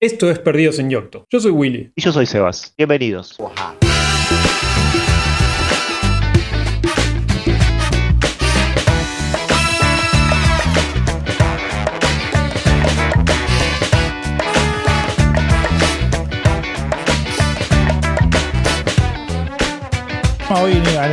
[0.00, 1.26] Esto es Perdidos en Yocto.
[1.28, 1.92] Yo soy Willy.
[1.96, 2.72] Y yo soy Sebas.
[2.78, 3.34] Bienvenidos.
[3.40, 3.87] Hoy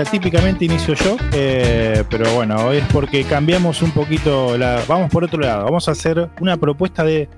[0.04, 5.23] típicamente inicio yo, eh, pero bueno, hoy es porque cambiamos un poquito, la, vamos por
[5.23, 7.30] otro lado, vamos a hacer una propuesta de,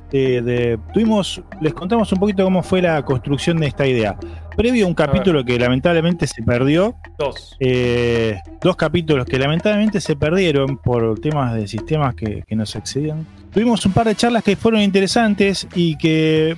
[0.93, 4.17] tuvimos, les contamos un poquito cómo fue la construcción de esta idea.
[4.55, 10.15] Previo a un capítulo que lamentablemente se perdió, dos, eh, dos capítulos que lamentablemente se
[10.15, 13.25] perdieron por temas de sistemas que, que nos excedían.
[13.53, 16.57] Tuvimos un par de charlas que fueron interesantes y que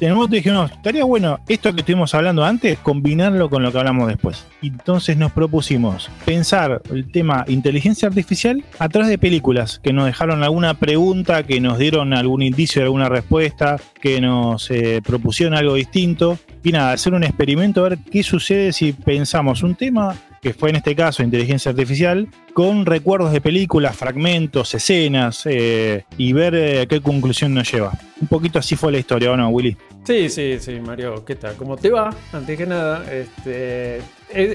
[0.00, 3.72] en un momento dije, no, estaría bueno esto que estuvimos hablando antes, combinarlo con lo
[3.72, 4.46] que hablamos después.
[4.62, 10.42] Entonces nos propusimos pensar el tema inteligencia artificial a través de películas que nos dejaron
[10.42, 15.74] alguna pregunta, que nos dieron algún indicio de alguna respuesta, que nos eh, propusieron algo
[15.74, 16.38] distinto.
[16.62, 20.70] Y nada, hacer un experimento, a ver qué sucede si pensamos un tema que fue
[20.70, 26.80] en este caso inteligencia artificial, con recuerdos de películas, fragmentos, escenas, eh, y ver eh,
[26.82, 27.92] a qué conclusión nos lleva.
[28.20, 29.76] Un poquito así fue la historia, ¿o no, Willy?
[30.04, 31.56] Sí, sí, sí, Mario, ¿qué tal?
[31.56, 32.10] ¿Cómo te va?
[32.32, 34.02] Antes que nada, este, e,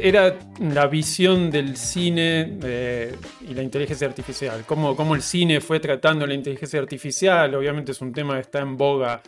[0.04, 3.16] era la visión del cine eh,
[3.48, 4.64] y la inteligencia artificial.
[4.66, 7.54] Cómo, cómo, el cine fue tratando la inteligencia artificial.
[7.56, 9.22] Obviamente es un tema que está en boga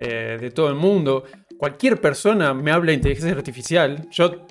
[0.00, 1.22] de todo el mundo.
[1.62, 4.08] Cualquier persona me habla de inteligencia artificial.
[4.10, 4.48] Yo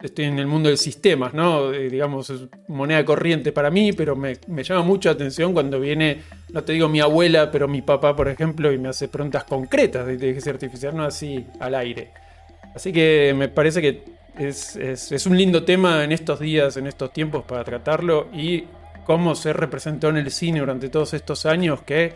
[0.00, 1.72] estoy en el mundo de sistemas, ¿no?
[1.72, 6.64] Eh, digamos, es moneda corriente para mí, pero me, llama mucha atención cuando viene, no
[6.64, 10.14] te digo mi abuela, pero mi papá, por ejemplo, y me hace preguntas concretas de
[10.14, 12.10] inteligencia artificial, no así al aire.
[12.74, 14.02] Así que me parece que
[14.36, 18.64] es, un lindo tema en estos días, en estos tiempos para tratarlo y
[19.06, 22.14] cómo se representó en el cine durante todos estos años que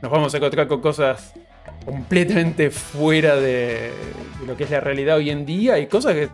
[0.00, 1.34] nos vamos a encontrar con cosas
[1.84, 3.92] completamente fuera de,
[4.40, 6.28] de lo que es la realidad hoy en día y cosas que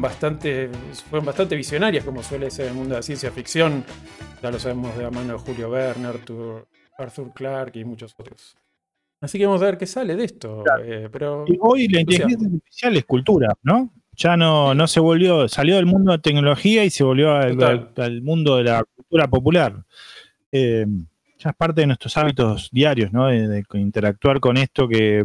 [0.00, 0.70] bastante,
[1.08, 3.84] fueron bastante visionarias, como suele ser el mundo de la ciencia ficción.
[4.42, 6.68] Ya lo sabemos de la mano de Julio Verne, Arthur,
[6.98, 8.56] Arthur Clarke y muchos otros.
[9.20, 10.64] Así que vamos a ver qué sale de esto.
[10.82, 13.92] Eh, pero, y hoy la inteligencia artificial es cultura, ¿no?
[14.16, 18.56] Ya no, no se volvió, salió del mundo de tecnología y se volvió al, mundo
[18.56, 19.84] de la cultura popular.
[20.52, 20.86] Eh,
[21.40, 23.26] ya es parte de nuestros hábitos diarios, ¿no?
[23.26, 25.24] de interactuar con esto que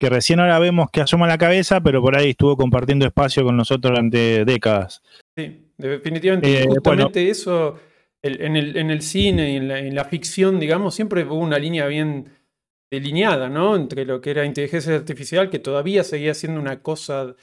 [0.00, 3.54] que recién ahora vemos que asoma la cabeza, pero por ahí estuvo compartiendo espacio con
[3.56, 5.02] nosotros durante décadas.
[5.36, 6.62] Sí, definitivamente.
[6.62, 7.78] Eh, justamente eso,
[8.22, 12.32] en, el, cine y en la, ficción, digamos, siempre hubo una línea bien
[12.90, 13.76] delineada, ¿no?
[13.76, 17.36] Entre lo que era inteligencia artificial, que todavía seguía siendo una cosa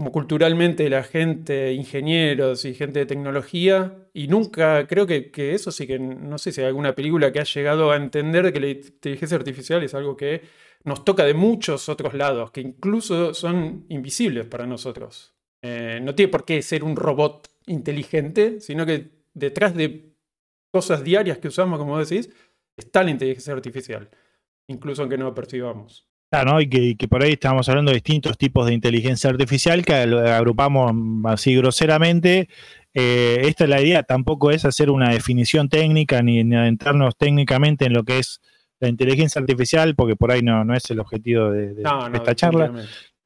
[0.00, 5.86] como culturalmente la gente, ingenieros y gente de tecnología, y nunca, creo que, eso sí
[5.86, 9.36] que, no sé si hay alguna película que ha llegado a entender que la inteligencia
[9.36, 10.40] artificial es algo que
[10.84, 15.34] nos toca de muchos otros lados, que incluso son invisibles para nosotros.
[15.60, 20.14] Eh, no tiene por qué ser un robot inteligente, sino que detrás de
[20.72, 22.30] cosas diarias que usamos, como decís,
[22.74, 24.08] está la inteligencia artificial,
[24.66, 26.09] incluso aunque no lo percibamos.
[26.30, 30.92] Claro, y, que, por ahí estamos hablando de distintos tipos de inteligencia artificial que agrupamos
[31.24, 32.48] así groseramente.
[32.94, 37.94] Eh, esta es la idea, tampoco es hacer una definición técnica ni adentrarnos técnicamente en
[37.94, 38.40] lo que es
[38.80, 41.82] la inteligencia artificial, porque por ahí no, no es el objetivo de,
[42.14, 42.72] esta charla,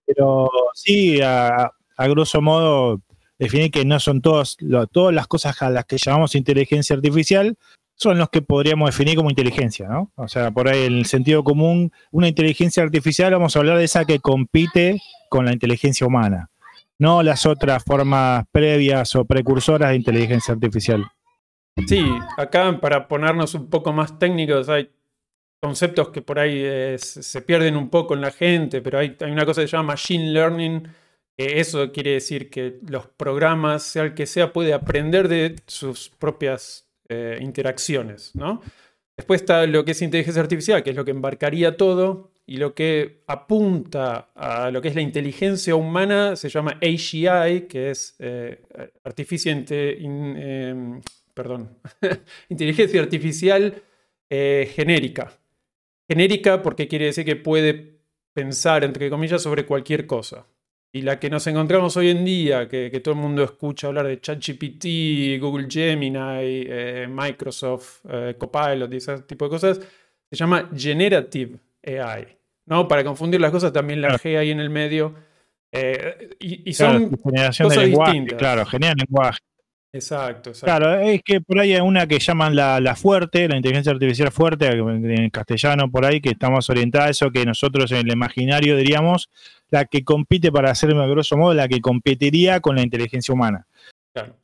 [0.04, 3.00] pero sí, a, grosso modo,
[3.38, 7.56] definir que no son todas las cosas a las que llamamos inteligencia artificial,
[7.96, 10.10] son los que podríamos definir como inteligencia, ¿no?
[10.16, 14.04] O sea, por ahí el sentido común, una inteligencia artificial, vamos a hablar de esa
[14.04, 16.50] que compite con la inteligencia humana,
[16.98, 21.04] no las otras formas previas o precursoras de inteligencia artificial.
[21.86, 22.04] Sí,
[22.36, 24.90] acá para ponernos un poco más técnicos, hay
[25.60, 29.30] conceptos que por ahí eh, se pierden un poco en la gente, pero hay, hay,
[29.30, 30.88] una cosa que se llama machine learning,
[31.36, 36.10] que eso quiere decir que los programas, sea el que sea, puede aprender de sus
[36.10, 38.62] propias eh, interacciones, ¿no?
[39.16, 42.74] Después está lo que es inteligencia artificial, que es lo que embarcaría todo, y lo
[42.74, 48.60] que apunta a lo que es la inteligencia humana se llama AGI, que es eh,
[49.70, 51.00] em,
[52.48, 53.82] inteligencia artificial
[54.28, 55.38] genérica
[56.08, 58.00] genérica porque quiere decir que puede
[58.32, 60.46] pensar, entre comillas, sobre cualquier cosa.
[60.94, 64.20] Y la que nos encontramos hoy en día, que, todo el mundo escucha hablar de
[64.20, 69.80] ChatGPT, Google Gemini, eh, Microsoft, eh, Copilot y ese tipo de cosas,
[70.30, 72.38] se llama Generative AI.
[72.66, 72.86] ¿no?
[72.86, 75.16] Para confundir las cosas, también la G ahí en el medio.
[75.72, 78.38] Eh, y, son cosas distintas.
[78.38, 79.40] Claro, genera lenguaje.
[79.92, 80.66] Exacto, exacto.
[80.66, 84.30] Claro, es que por ahí hay una que llaman la, la fuerte, la inteligencia artificial
[84.30, 88.76] fuerte, en castellano por ahí, que estamos orientados a eso, que nosotros en el imaginario
[88.76, 89.28] diríamos,
[89.74, 93.66] la que compite, para hacerme a grosso modo, la que competiría con la inteligencia humana.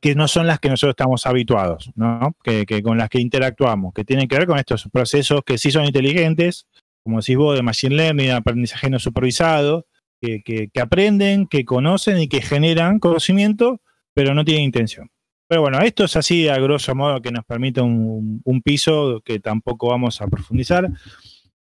[0.01, 2.35] Que no son las que nosotros estamos habituados, ¿no?
[2.43, 5.71] Que, que, con las que interactuamos, que tienen que ver con estos procesos que sí
[5.71, 6.67] son inteligentes,
[7.03, 9.87] como decís vos, de machine learning, aprendizaje no supervisado,
[10.21, 13.81] que, que aprenden, que conocen y que generan conocimiento,
[14.13, 15.09] pero no tienen intención.
[15.51, 19.89] Pero bueno, esto es así a grosso modo que nos permite un, piso que tampoco
[19.89, 20.89] vamos a profundizar.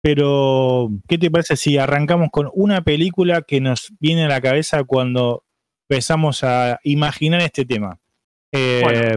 [0.04, 4.84] Pero, ¿qué te parece si arrancamos con una película que nos viene a la cabeza
[4.84, 5.46] cuando
[5.88, 7.98] empezamos a imaginar este tema?
[8.52, 9.16] Eh,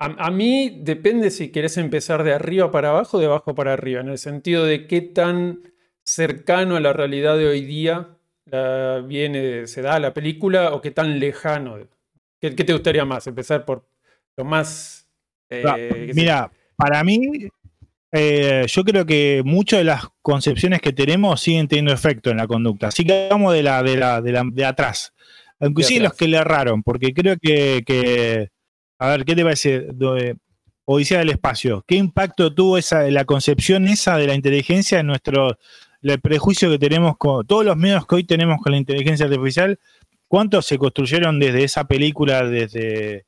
[0.00, 4.00] a, mí depende si querés empezar de arriba para abajo o de abajo para arriba,
[4.00, 5.60] en el sentido de qué tan
[6.02, 8.18] cercano a la realidad de hoy día
[9.06, 11.78] viene, se da la película o qué tan lejano.
[12.40, 13.28] ¿Qué, te gustaría más?
[13.28, 13.86] Empezar por
[14.36, 15.08] lo más...
[15.50, 17.48] Eh, mira, para mí,
[18.16, 22.46] eh, yo creo que muchas de las concepciones que tenemos siguen teniendo efecto en la
[22.46, 22.86] conducta.
[22.86, 25.12] Así que vamos de la de la de, la, de atrás.
[25.58, 28.50] Inclusive los que le erraron, porque creo que,
[29.00, 29.88] a ver, ¿qué te parece?
[30.84, 31.84] Odisea del espacio.
[31.88, 35.58] ¿Qué impacto tuvo esa, la concepción esa de la inteligencia en nuestro
[36.00, 39.80] el prejuicio que tenemos con todos los medios que hoy tenemos con la inteligencia artificial?
[40.28, 43.26] ¿Cuántos se construyeron desde esa película, desde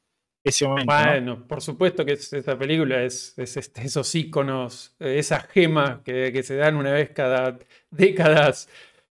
[0.84, 6.76] Bueno, por supuesto que esa película es, este, esos iconos, esas gemas que, se dan
[6.76, 7.58] una vez cada
[7.90, 8.68] décadas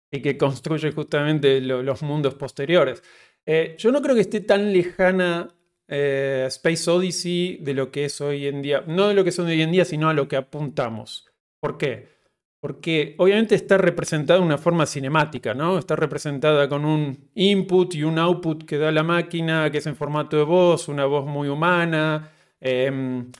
[0.10, 3.04] y que construye justamente los mundos posteriores.
[3.46, 5.54] Eh, yo no creo que esté tan lejana
[5.88, 9.48] eh, Space Odyssey de lo que es hoy en día, no de lo que son
[9.48, 11.28] hoy en día, sino a lo que apuntamos.
[11.60, 12.17] ¿Por qué?
[12.60, 15.78] Porque obviamente está representada de una forma cinemática, ¿no?
[15.78, 19.96] Está representada con un input y un output que da la máquina, que es en
[19.96, 23.32] formato de voz, una voz muy humana, em,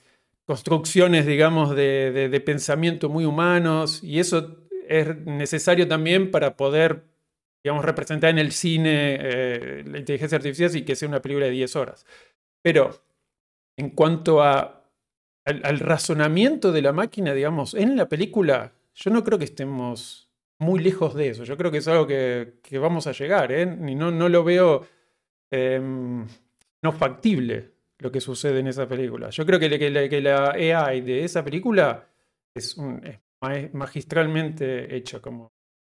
[0.46, 7.04] construcciones, digamos, de, pensamiento muy humanos, y eso es necesario también para poder,
[7.64, 11.52] digamos, representar en el cine eh, la inteligencia artificial y que sea una película de
[11.54, 12.06] 10 horas.
[12.62, 13.02] Pero
[13.78, 14.84] en cuanto a,
[15.46, 20.80] al razonamiento de la máquina, digamos, en la película yo no creo que estemos muy
[20.80, 21.44] lejos de eso.
[21.44, 23.62] Yo creo que es algo que, vamos a llegar, ¿eh?
[23.62, 24.88] Y no, no lo veo
[25.52, 26.26] em,
[26.82, 29.30] no factible lo que sucede en esa película.
[29.30, 29.70] Yo creo que,
[30.10, 32.08] que, la, AI de esa película
[32.56, 32.76] es,
[33.74, 35.52] magistralmente hecha como.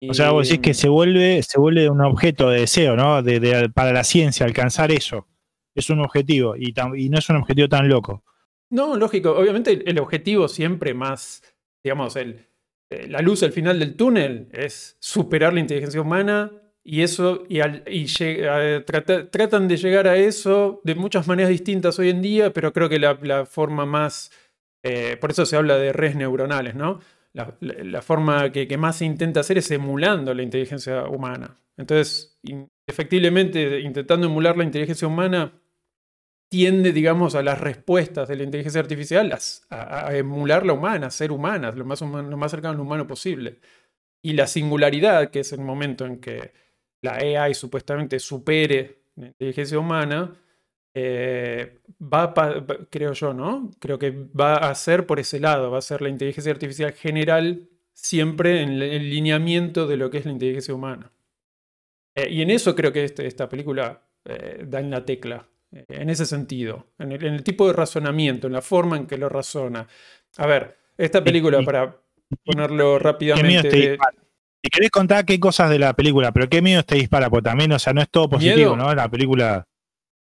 [0.08, 3.22] o sea, vos decís que se vuelve, se vuelve un objeto de deseo, ¿no?
[3.22, 5.28] De, para la ciencia, alcanzar eso.
[5.76, 8.24] Es un objetivo y, y no es un objetivo tan loco.
[8.70, 9.32] No, lógico.
[9.32, 11.44] Obviamente el objetivo siempre más,
[11.84, 12.48] digamos, el,
[12.94, 16.52] eh, la luz al final del túnel es superar la inteligencia humana
[16.84, 17.60] y eso, y,
[19.32, 23.00] tratan de llegar a eso de muchas maneras distintas hoy en día, pero creo que
[23.00, 24.32] la, forma más,
[24.84, 27.00] eh, por eso se habla de redes neuronales, ¿no?
[27.32, 31.58] La, forma que, que, más se intenta hacer es emulando la inteligencia humana.
[31.78, 32.38] Entonces,
[32.86, 35.54] efectivamente, intentando emular la inteligencia humana,
[36.54, 39.36] tiende, digamos, a las respuestas de la inteligencia artificial
[39.72, 43.58] a, emular la humana, a ser humanas, lo más, lo más cercano al humano posible.
[44.22, 46.54] Y la singularidad, que es el momento en que
[47.02, 50.36] la AI supuestamente supere la inteligencia humana,
[50.94, 52.32] eh, va,
[52.92, 53.72] creo yo, ¿no?
[53.80, 57.68] Creo que va a ser por ese lado, va a ser la inteligencia artificial general
[57.94, 61.12] siempre en el lineamiento de lo que es la inteligencia humana.
[62.14, 66.10] Eh, y en eso creo que este, esta película eh, da en la tecla en
[66.10, 69.88] ese sentido, en el, tipo de razonamiento, en la forma en que lo razona.
[70.38, 71.98] A ver, esta película, para
[72.44, 73.98] ponerlo rápidamente.
[74.64, 77.72] Si querés contar qué cosas de la película, pero qué miedo te dispara, porque también,
[77.74, 78.94] o sea, no es todo positivo, ¿no?
[78.94, 79.66] La película.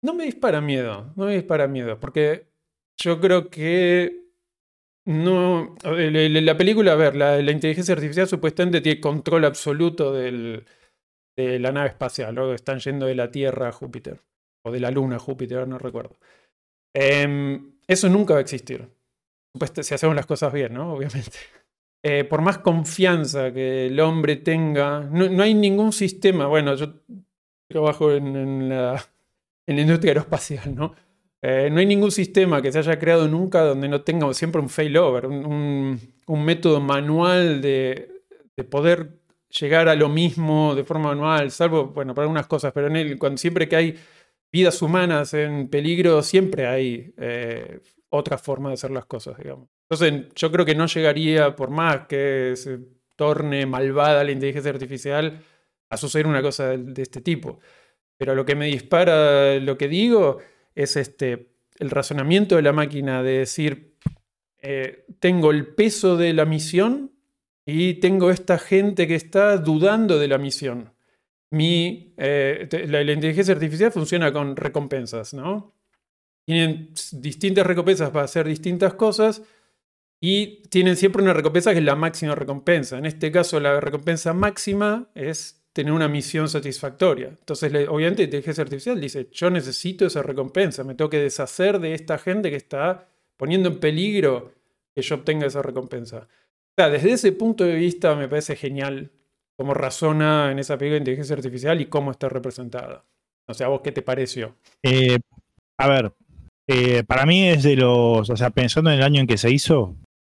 [0.01, 2.47] No me dispara miedo, no me dispara miedo, porque
[2.97, 4.23] yo creo que
[5.05, 5.75] no.
[5.83, 10.63] La película, a ver, la, inteligencia artificial supuestamente tiene control absoluto de
[11.37, 14.19] la nave espacial, luego están yendo de la Tierra a Júpiter
[14.63, 16.17] o de la Luna, Júpiter, no recuerdo.
[16.93, 18.87] Em, eso nunca va a existir.
[19.81, 20.93] si hacemos las cosas bien, ¿no?
[20.95, 21.37] Obviamente.
[22.05, 26.47] Eh, por más confianza que el hombre tenga, no, hay ningún sistema.
[26.47, 26.95] Bueno, yo
[27.69, 29.03] trabajo en, la,
[29.67, 30.93] industria aeroespacial, ¿no?
[31.41, 34.69] Eh, no hay ningún sistema que se haya creado nunca donde no tenga siempre un
[34.69, 38.23] failover, un, un, método manual de,
[38.55, 42.87] de, poder llegar a lo mismo de forma manual, salvo, bueno, para algunas cosas, pero
[42.87, 43.95] en él, cuando, siempre que hay
[44.53, 47.79] vidas humanas en peligro, siempre hay eh,
[48.09, 49.67] otra forma de hacer las cosas, digamos.
[49.89, 52.79] Entonces, yo creo que no llegaría, por más que se
[53.15, 55.41] torne malvada la inteligencia artificial,
[55.89, 57.59] a suceder una cosa de, este tipo.
[58.15, 60.37] Pero lo que me dispara lo que digo
[60.75, 63.95] es este, el razonamiento de la máquina de decir,
[64.61, 67.11] eh, tengo el peso de la misión
[67.65, 70.92] y tengo esta gente que está dudando de la misión.
[71.55, 75.73] Eh, la, inteligencia artificial funciona con recompensas, ¿no?
[76.45, 79.43] Tienen distintas recompensas para hacer distintas cosas
[80.19, 82.97] y tienen siempre una recompensa que es la máxima recompensa.
[82.97, 87.27] En este caso, la recompensa máxima es tener una misión satisfactoria.
[87.27, 91.93] Entonces, obviamente, la inteligencia artificial dice, yo necesito esa recompensa, me tengo que deshacer de
[91.93, 93.07] esta gente que está
[93.37, 94.53] poniendo en peligro
[94.93, 96.27] que yo obtenga esa recompensa.
[96.71, 99.11] O sea, desde ese punto de vista me parece genial
[99.57, 103.05] cómo razona en esa película de inteligencia artificial y cómo está representada.
[103.47, 104.55] O sea, ¿a vos qué te pareció?
[104.83, 105.19] Eh,
[105.77, 106.13] a ver,
[106.67, 109.51] eh, para mí es de los, o sea, pensando en el año en que se
[109.51, 109.95] hizo,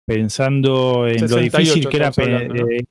[0.06, 2.84] pensando en lo difícil que era eh,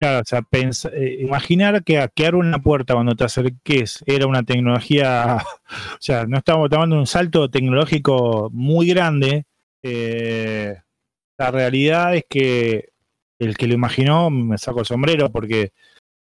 [0.00, 5.38] Claro, o sea, eh, imaginar que hackear una puerta cuando te acerques era una tecnología,
[5.94, 9.44] o sea, no estamos tomando un salto tecnológico muy grande.
[9.82, 12.90] La realidad es que
[13.38, 15.72] el que lo imaginó me saco el sombrero porque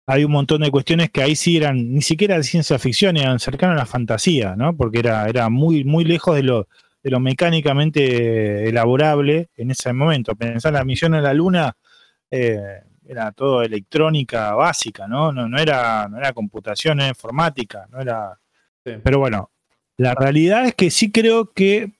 [0.07, 3.39] hay un montón de cuestiones que ahí sí eran ni siquiera de ciencia ficción, eran
[3.39, 4.75] cercanas a la fantasía, ¿no?
[4.75, 6.67] Porque era, era muy, muy lejos de lo,
[7.01, 10.35] de lo mecánicamente elaborable en ese momento.
[10.35, 11.75] Pensar la misión a la Luna.
[12.29, 15.31] Eh, era todo electrónica básica, ¿no?
[15.31, 18.39] No, no, era, no era computación, era informática, no era.
[18.83, 19.51] Pero bueno,
[19.97, 21.93] la realidad es que sí creo que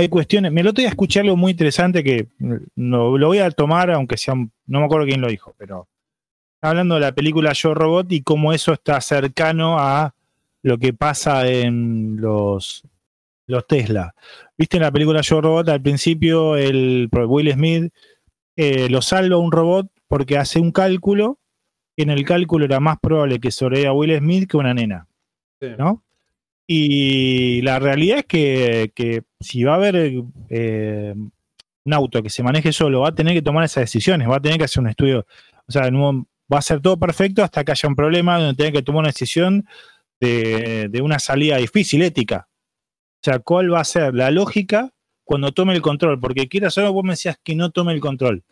[0.00, 0.52] hay cuestiones.
[0.52, 2.28] Me lo estoy a escuchar algo muy interesante que
[2.74, 4.34] no, lo voy a tomar, aunque sea.
[4.34, 5.88] No me acuerdo quién lo dijo, pero.
[6.62, 10.14] Hablando de la película Yo Robot y cómo eso está cercano a
[10.62, 12.82] lo que pasa en los,
[13.46, 14.14] los Tesla.
[14.58, 15.70] ¿Viste en la película Yo Robot?
[15.70, 17.92] Al principio, el Will Smith
[18.56, 21.38] eh, lo salva un robot porque hace un cálculo
[21.96, 25.06] y en el cálculo era más probable que sobreviva Will Smith que una nena.
[25.78, 26.02] ¿No?
[26.66, 31.14] Y la realidad es que, si va a haber eh,
[31.84, 34.40] un auto que se maneje solo, va a tener que tomar esas decisiones, va a
[34.40, 35.26] tener que hacer un estudio.
[35.66, 38.82] O sea, va a ser todo perfecto hasta que haya un problema donde tenga que
[38.82, 39.66] tomar una decisión
[40.20, 42.48] de, de una salida difícil, ética.
[43.16, 44.92] O sea, ¿cuál va a ser la lógica
[45.24, 46.20] cuando tome el control?
[46.20, 48.44] Porque quieras solo vos me decías que no tome el control.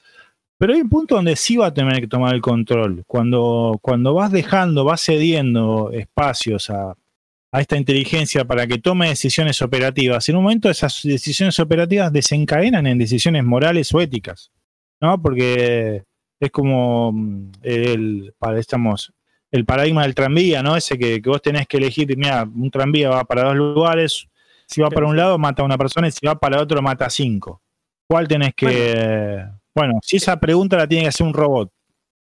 [0.59, 3.05] Pero hay un punto donde sí va a tener que tomar el control.
[3.07, 6.97] Cuando, cuando vas dejando, vas cediendo espacios a,
[7.53, 12.99] esta inteligencia para que tome decisiones operativas, en un momento esas decisiones operativas desencadenan en
[12.99, 14.51] decisiones morales o éticas.
[15.01, 15.21] ¿No?
[15.23, 16.03] Porque
[16.41, 19.13] es como mm, el, estamos,
[19.51, 20.77] el paradigma del tranvía, ¿no?
[20.77, 24.29] Ese que, vos tenés que elegir, mira, un tranvía va para dos lugares,
[24.67, 27.07] si va para un lado mata a una persona y si va para otro mata
[27.07, 27.63] a cinco.
[28.07, 29.45] ¿Cuál tenés que...
[29.75, 31.71] Bueno, si esa pregunta la tiene que hacer un robot.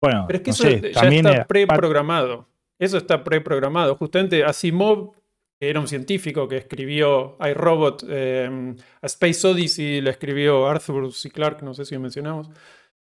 [0.01, 2.47] Bueno, pero es que eso ya está preprogramado.
[2.79, 3.95] Eso está preprogramado.
[3.95, 5.13] Justamente Asimov,
[5.59, 11.31] que era un científico que escribió iRobot, eh, Space Odyssey, le escribió Arthur C.
[11.31, 12.49] Clarke, no sé si lo mencionamos.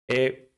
[0.08, 0.51] Eh,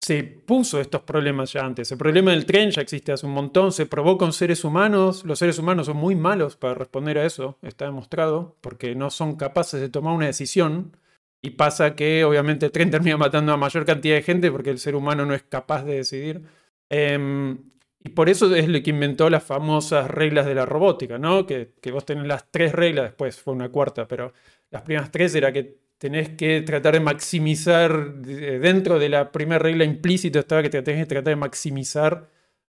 [0.00, 1.90] se puso estos problemas ya antes.
[1.90, 3.72] El problema del tren ya existe hace un montón.
[3.72, 5.24] Se probó con seres humanos.
[5.24, 9.36] Los seres humanos son muy malos para responder a eso, está demostrado, porque no son
[9.36, 10.96] capaces de tomar una decisión
[11.42, 14.78] y pasa que obviamente el tren termina matando a mayor cantidad de gente porque el
[14.78, 16.42] ser humano no es capaz de decidir.
[16.88, 17.58] Em,
[18.06, 21.44] y por eso es lo que inventó las famosas reglas de la robótica, ¿no?
[21.44, 24.32] Que, que, vos tenés las tres reglas, después fue una cuarta, pero
[24.70, 29.82] las primeras tres era que tenés que tratar de maximizar, dentro de la primera regla
[29.82, 32.28] implícita estaba que tenés que tratar de maximizar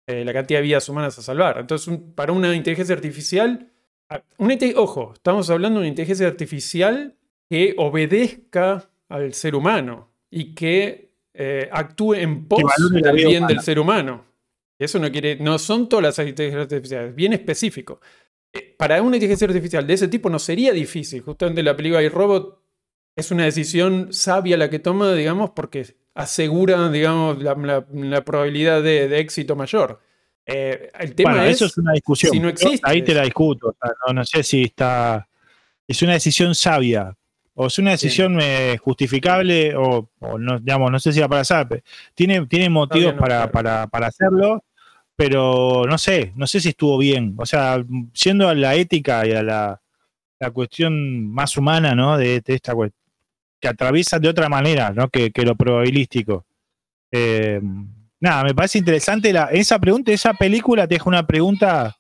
[0.08, 1.58] eh, la cantidad de vidas humanas a salvar.
[1.60, 3.74] Entonces, para una inteligencia artificial,
[4.38, 7.18] una, ojo, estamos hablando de una inteligencia artificial
[7.50, 13.80] que obedezca al ser humano y que eh, actúe en pos del bien del ser
[13.80, 14.24] humano.
[14.78, 18.00] Eso no quiere, no son todas las inteligencias artificiales, bien específico.
[18.52, 21.22] Eh, para una inteligencia artificial de ese tipo no sería difícil.
[21.22, 22.62] Justamente la película iRobot
[23.16, 29.56] es una decisión sabia la que toma, digamos, porque asegura, digamos, la, probabilidad de, éxito
[29.56, 30.02] mayor.
[30.46, 32.34] Eh, el tema es, eso es una discusión.
[32.34, 33.76] Si no existe, ahí te la discuto.
[34.08, 35.28] no, no sé si está.
[35.88, 37.16] Es una decisión sabia
[37.56, 41.44] o es una decisión eh, justificable o, no, digamos, no sé si va para.
[42.14, 44.64] Tiene, tiene motivos para, para, para, hacerlo,
[45.16, 47.34] pero no sé, no sé si estuvo bien.
[47.38, 47.84] O sea,
[48.14, 49.82] siendo a la ética y a la,
[50.40, 52.18] la cuestión más humana, ¿no?
[52.18, 53.02] De, esta cuestión,
[53.62, 55.08] que atraviesa de otra manera, ¿no?
[55.08, 56.46] Que, lo probabilístico.
[57.10, 57.62] Eh,
[58.20, 61.96] nada, me parece interesante la, esa pregunta, esa película te deja una pregunta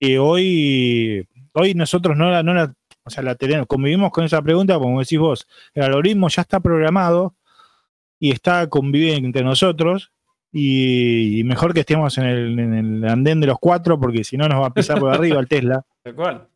[0.00, 2.72] que hoy, hoy nosotros no la, no la
[3.06, 6.58] o sea, la tenemos, convivimos con esa pregunta, como decís vos, el algoritmo ya está
[6.60, 7.34] programado
[8.18, 10.12] y está conviviendo entre nosotros
[10.52, 14.66] y, mejor que estemos en el, andén de los cuatro porque si no nos va
[14.66, 15.84] a pisar por arriba el Tesla.
[16.02, 16.48] Tal cual.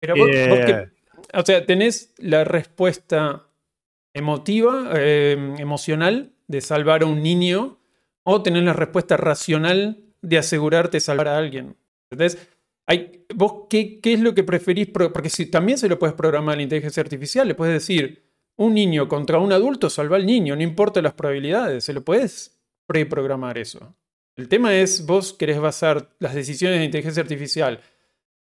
[0.00, 3.42] Pero vos, Eh, vos que- o sea, tenés la respuesta
[4.14, 7.78] emotiva, eh, emocional, de salvar a un niño,
[8.22, 11.76] o tenés la respuesta racional de asegurarte salvar a alguien.
[12.10, 12.48] Entonces,
[12.86, 14.88] hay, vos qué, qué es lo que preferís?
[14.88, 18.22] Porque si, también se lo puedes programar a la inteligencia artificial, le puedes decir,
[18.56, 22.60] un niño contra un adulto, salva al niño, no importa las probabilidades, se lo puedes
[22.86, 23.96] preprogramar eso.
[24.36, 27.80] El tema es, vos querés basar las decisiones de inteligencia artificial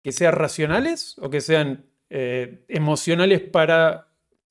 [0.03, 4.07] que sean racionales o que sean eh, emocionales para,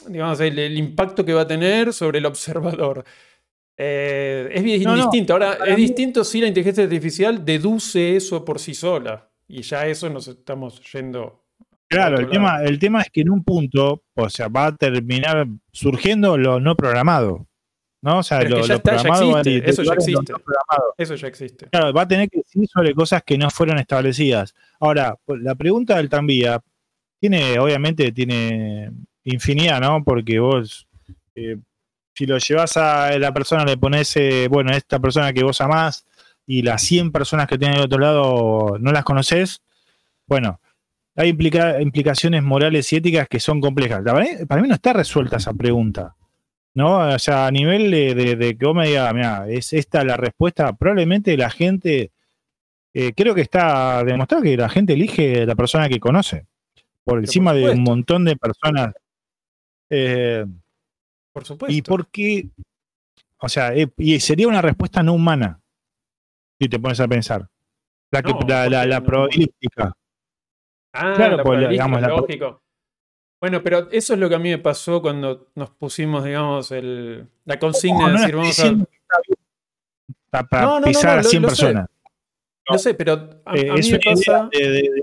[0.07, 3.05] digamos, el, el impacto que va a tener sobre el observador.
[3.77, 5.33] Eh, es bien No, distinto.
[5.33, 9.29] Ahora, es mí- distinto si la inteligencia artificial deduce eso por sí sola.
[9.49, 11.43] Y ya eso nos estamos yendo.
[11.89, 15.47] Claro, el tema, el tema es que en un punto, o sea, va a terminar
[15.73, 17.47] surgiendo lo no programado.
[18.01, 18.19] ¿No?
[18.19, 20.33] O sea, Pero lo, que ya lo está, ya programado existe, eso ya existe.
[20.33, 20.39] no.
[20.99, 21.67] Eso ya existe.
[21.67, 24.55] Claro, va a tener que decir sobre cosas que no fueron establecidas.
[24.81, 26.61] Ahora, pues, la pregunta del tranvía
[27.21, 28.91] tiene, obviamente, tiene
[29.23, 30.03] infinidad, ¿no?
[30.03, 30.89] Porque vos,
[31.37, 31.59] eh,
[32.15, 36.05] si lo llevas a la persona, le pones, eh, bueno, esta persona que vos amás
[36.59, 39.61] y las 100 personas que tienen del otro lado no las conoces,
[40.27, 40.61] bueno,
[41.17, 44.03] hay implica- implicaciones morales y éticas que son complejas.
[44.49, 46.15] Para mí no está resuelta esa pregunta.
[46.75, 47.01] ¿No?
[47.15, 50.17] O sea, a nivel de, de- de que vos me digas, mira, es esta la
[50.17, 52.13] respuesta, probablemente la gente,
[52.95, 56.47] eh, creo que está demostrado que la gente elige la persona que conoce,
[57.05, 58.95] por encima de un montón de personas.
[59.91, 60.47] Eh,
[61.35, 61.77] Por supuesto.
[61.77, 62.49] ¿Y por qué?
[63.39, 65.61] O sea, eh, y sería una respuesta no humana,
[66.63, 67.49] si te pones a pensar.
[68.11, 69.93] La, que, No, la, la- probabilística.
[70.95, 72.63] Ah, Claro, la pues, digamos, la- lógico.
[73.41, 77.27] Bueno, pero eso es lo que a mí me pasó cuando nos pusimos, digamos, el,
[77.45, 78.61] la consigna No, de decir, vamos
[80.31, 80.47] a...
[80.47, 81.87] para No, no, no, pisar a lo- 100 lo personas.
[82.71, 83.13] No sé, pero
[83.45, 84.49] a, Eh, a mí es me una idea pasa...
[84.53, 85.01] de- de- de-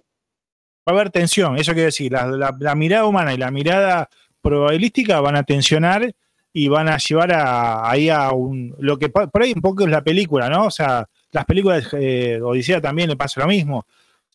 [0.88, 4.10] va a haber tensión, eso quiere decir, la, mirada humana y la mirada
[4.42, 6.10] probabilística van a tensionar
[6.54, 9.90] y van a llevar a, ahí a un, lo que por ahí un poco es
[9.92, 10.66] la película, ¿no?
[10.66, 13.86] O sea, las películas eh, Odisea también le pasa lo mismo.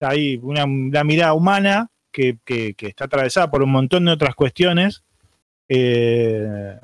[0.00, 2.38] Hay una, mirada humana que,
[2.78, 5.02] está atravesada por un montón de otras cuestiones
[5.68, 6.78] eh,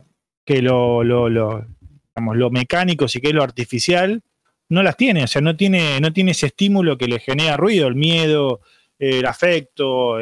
[0.44, 4.22] que lo, digamos, lo mecánico, si que lo artificial,
[4.68, 7.88] no las tiene, o sea, no tiene, no tiene ese estímulo que le genera ruido,
[7.88, 8.60] el miedo,
[8.98, 10.18] eh, el afecto,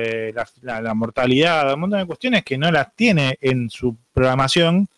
[0.62, 4.88] la mortalidad, un montón de cuestiones que no las tiene en su programación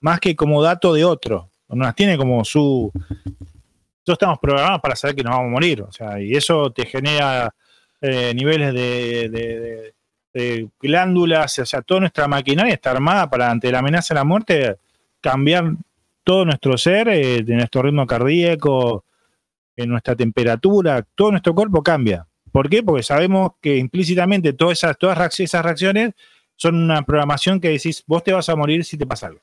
[0.00, 2.90] más que como dato de otro, no las tiene como su...
[4.12, 7.54] Estamos programados para saber que nos vamos a morir, o sea, y eso te genera
[8.00, 9.94] eh, niveles de,
[10.80, 14.76] glándulas, o sea, toda nuestra maquinaria está armada para ante la amenaza de la muerte
[15.20, 15.72] cambiar
[16.22, 19.04] todo nuestro ser, eh, de nuestro ritmo cardíaco,
[19.76, 22.26] en nuestra temperatura, todo nuestro cuerpo cambia.
[22.52, 22.82] ¿Por qué?
[22.82, 26.12] Porque sabemos que implícitamente todas esas, todas esas reacciones
[26.56, 29.40] son una programación que decís, vos te vas a morir si te pasa algo.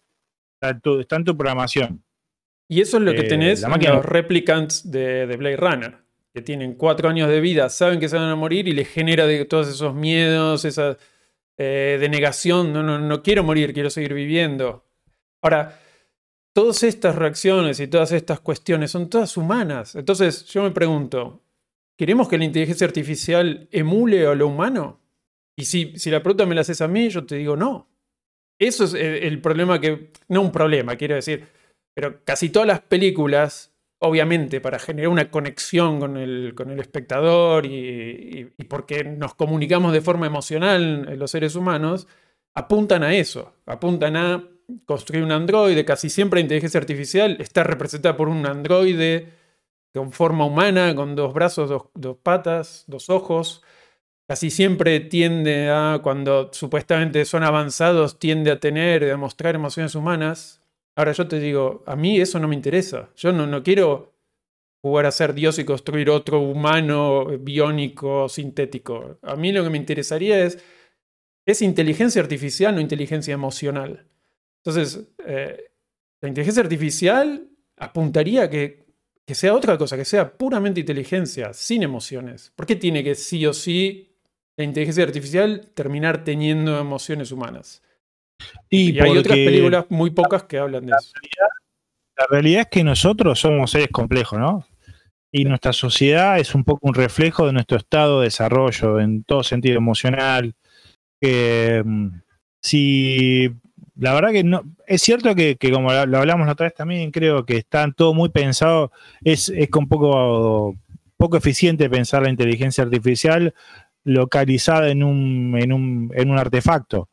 [0.61, 2.03] Está en tu programación.
[2.69, 5.97] Y eso es lo que eh, tenés en los replicants de, de Blade Runner,
[6.33, 9.25] que tienen cuatro años de vida, saben que se van a morir y les genera
[9.25, 10.97] de todos esos miedos, esa
[11.57, 14.85] eh, denegación, no, no, no quiero morir, quiero seguir viviendo.
[15.41, 15.79] Ahora,
[16.53, 19.95] todas estas reacciones y todas estas cuestiones son todas humanas.
[19.95, 21.43] Entonces yo me pregunto,
[21.95, 24.99] ¿queremos que la inteligencia artificial emule a lo humano?
[25.55, 27.89] Y si, si la pregunta me la haces a mí, yo te digo no.
[28.59, 30.11] Eso es el, el problema que...
[30.27, 31.47] No un problema, quiero decir.
[31.97, 37.65] Pero casi todas las películas, obviamente, para generar una conexión con el, con el espectador
[37.65, 42.07] y, porque nos comunicamos de forma emocional en los seres humanos,
[42.53, 43.55] apuntan a eso.
[43.65, 44.47] Apuntan a
[44.85, 45.85] construir un androide.
[45.85, 49.33] Casi siempre la inteligencia artificial está representada por un androide
[49.91, 53.63] con forma humana, con dos brazos, dos, dos patas, dos ojos.
[54.27, 60.56] Casi siempre tiende a, cuando supuestamente son avanzados, tiende a tener, a mostrar emociones humanas.
[60.97, 63.11] Ahora yo te digo, a mí eso no me interesa.
[63.15, 64.15] Yo no, no quiero
[64.81, 69.19] jugar a ser Dios y construir otro humano biónico, sintético.
[69.21, 70.57] A mí lo que me interesaría es,
[71.45, 74.07] es inteligencia artificial, no inteligencia emocional.
[74.63, 75.69] Entonces, eh,
[76.19, 78.87] la inteligencia artificial apuntaría a que,
[79.23, 82.51] que sea otra cosa, que sea puramente inteligencia, sin emociones.
[82.55, 84.15] ¿Por qué tiene que sí o sí
[84.55, 87.83] la inteligencia artificial terminar teniendo emociones humanas?
[88.69, 91.11] Y, Y, hay otras películas muy pocas que hablan de eso.
[92.17, 94.65] la realidad es que nosotros somos seres complejos, ¿no?
[95.31, 99.43] Y nuestra sociedad es un poco un reflejo de nuestro estado de desarrollo en todo
[99.43, 100.55] sentido emocional.
[101.21, 101.83] Eh,
[102.61, 103.49] si
[103.95, 107.11] la verdad que no, es cierto que, que como lo hablamos la otra vez también,
[107.11, 110.75] creo que está todo muy pensado, es, es con poco,
[111.17, 113.53] poco eficiente pensar la inteligencia artificial
[114.03, 117.09] localizada en un, en un, en un artefacto.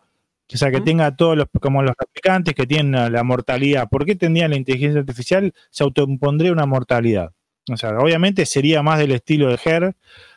[0.52, 3.88] O sea, que tenga todos los, como los replicantes que tienen la, mortalidad.
[3.88, 5.54] ¿Por qué tendría la inteligencia artificial?
[5.70, 7.32] Se autoimpondría una mortalidad.
[7.70, 9.96] O sea, obviamente sería más del estilo de GER,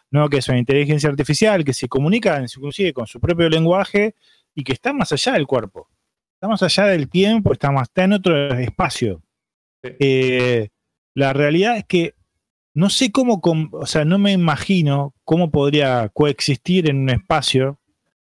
[0.09, 0.29] ¿no?
[0.29, 4.15] que es una inteligencia artificial que se comunica inclusive con su propio lenguaje
[4.55, 5.89] y que está más allá del cuerpo.
[6.35, 9.21] Está más allá del tiempo, está, más, está en otro espacio.
[9.83, 10.69] Eh,
[11.15, 12.15] la realidad es que
[12.73, 13.41] no sé cómo,
[13.71, 17.79] o sea, no me imagino cómo podría coexistir en un espacio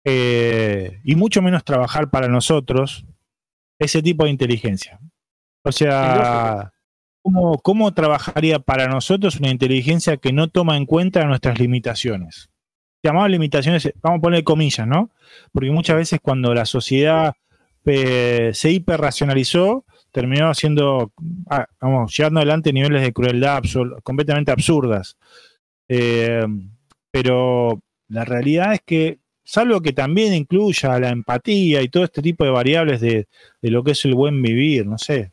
[0.09, 3.05] eh, y mucho menos trabajar para nosotros
[3.77, 5.01] ese tipo de inteligencia.
[5.65, 6.71] O sea,
[7.21, 12.49] ¿cómo, ¿cómo, trabajaría para nosotros una inteligencia que no toma en cuenta nuestras limitaciones?
[13.03, 15.11] Llamamos limitaciones, vamos a poner comillas, ¿no?
[15.51, 17.33] Porque muchas veces cuando la sociedad
[17.85, 21.11] eh, se hiperracionalizó, terminó siendo,
[21.49, 23.61] ah, vamos, llevando adelante niveles de crueldad
[24.03, 25.17] completamente absurdas.
[25.89, 26.45] Eh,
[27.11, 32.43] pero la realidad es que salvo que también incluya la empatía y todo este tipo
[32.43, 33.27] de variables de,
[33.61, 35.31] lo que es el buen vivir, no sé.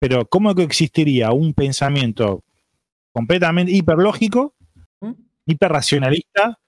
[0.00, 2.42] Pero ¿cómo que existiría un pensamiento
[3.12, 4.54] completamente hiperlógico,
[5.00, 5.12] ¿Mm?
[5.46, 6.58] hiperracionalista,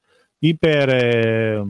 [0.40, 1.64] hiper, eh,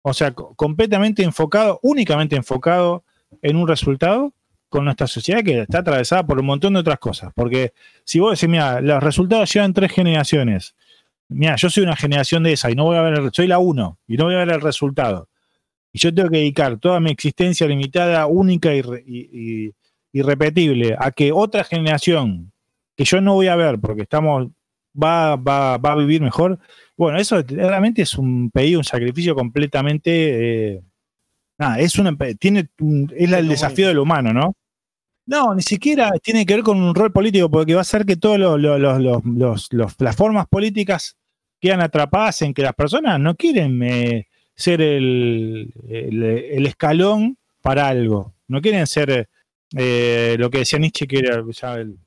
[0.00, 3.04] o sea, completamente enfocado, únicamente enfocado
[3.42, 4.32] en un resultado
[4.70, 7.30] con nuestra sociedad que está atravesada por un montón de otras cosas?
[7.34, 10.74] Porque si vos decís, mira, los resultados llevan tres generaciones
[11.28, 13.58] mira, yo soy una generación de esa y no voy a ver, el, soy la
[13.58, 15.28] uno y no voy a ver el resultado.
[15.92, 19.72] Y yo tengo que dedicar toda mi existencia limitada, única y,
[20.12, 22.52] irrepetible a que otra generación
[22.96, 24.48] que yo no voy a ver porque estamos
[24.96, 26.58] va, va, a vivir mejor.
[26.96, 30.74] Bueno, eso realmente es un pedido, un sacrificio completamente.
[30.76, 30.82] Eh,
[31.58, 32.68] nada, es una, tiene
[33.14, 34.54] es el desafío del humano, ¿no?
[35.26, 38.16] No, ni siquiera tiene que ver con un rol político, porque va a ser que
[38.16, 41.16] todas las formas políticas
[41.60, 45.72] quedan atrapadas en que las personas no quieren eh, ser el,
[46.64, 48.34] escalón para algo.
[48.46, 49.28] No quieren ser
[49.76, 51.42] eh, lo que decía Nietzsche, que era
[51.74, 51.98] el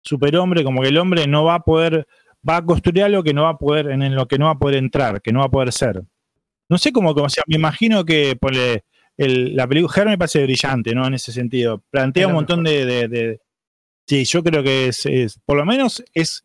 [0.00, 2.06] superhombre, como que el hombre no va a poder,
[2.48, 4.58] va a construir algo que no va a poder, en lo que no va a
[4.58, 6.02] poder entrar, que no va a poder ser.
[6.70, 8.34] No sé cómo, o sea, me imagino que
[9.16, 11.06] la película Her me parece brillante, ¿no?
[11.06, 11.82] En ese sentido.
[11.90, 13.40] Plantea un montón de,
[14.06, 16.44] Sí, yo creo que es, por lo menos es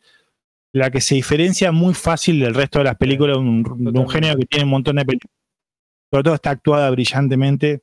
[0.73, 4.45] la que se diferencia muy fácil del resto de las películas de un, género que
[4.45, 5.35] tiene un montón de películas.
[6.11, 7.81] Sobre todo está actuada brillantemente.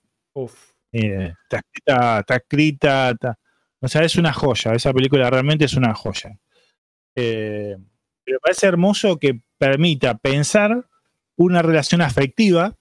[0.93, 3.39] Eh, está escrita, está escrita
[3.85, 4.73] o sea, es una joya.
[4.73, 6.39] Esa película realmente es una joya.
[7.15, 7.77] Eh,
[8.25, 10.89] pero parece hermoso que permita pensar
[11.37, 12.75] una relación afectiva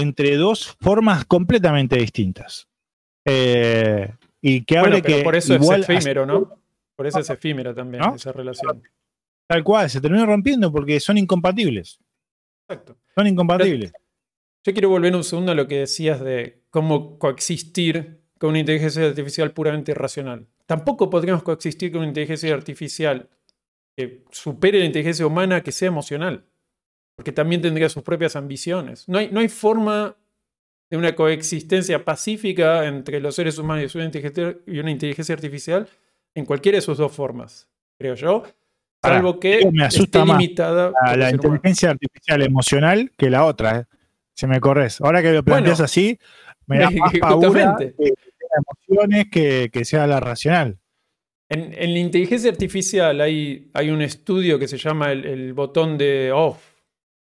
[0.00, 2.68] entre dos formas completamente distintas.
[3.24, 5.22] Eh, y que hable que.
[5.22, 6.58] Por eso es efímero, ¿no?
[6.96, 8.82] Por eso es efímero también esa relación.
[9.46, 11.98] Tal cual, se termina rompiendo porque son incompatibles.
[12.68, 12.96] Exacto.
[13.14, 13.92] Son incompatibles.
[14.64, 19.04] yo quiero volver un segundo a lo que decías de cómo coexistir con una inteligencia
[19.06, 20.46] artificial puramente irracional.
[20.66, 23.28] Tampoco podríamos coexistir con una inteligencia artificial
[23.96, 26.44] que supere la inteligencia humana que sea emocional
[27.20, 29.06] porque también tendría sus propias ambiciones.
[29.06, 30.16] No hay, no hay forma
[30.88, 35.86] de una coexistencia pacífica entre los seres humanos y una inteligencia, artificial
[36.34, 38.44] en cualquiera de sus dos formas, creo yo.
[39.02, 43.80] Salvo que me asusta esté limitada a la inteligencia artificial emocional que la otra.
[43.80, 43.84] ¿eh?
[44.32, 44.98] Si me corres.
[45.02, 46.18] Ahora que lo planteas así,
[46.66, 47.94] me da más paura que,
[48.88, 50.78] emociones que, que sea la racional.
[51.50, 56.69] En, la inteligencia artificial hay, hay, un estudio que se llama el botón de off,